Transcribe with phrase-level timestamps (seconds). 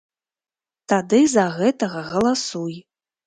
[0.93, 2.75] Тады за гэтага галасуй.